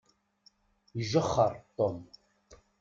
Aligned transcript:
Ijexxeṛ 0.99 1.53
Tom. 1.77 1.99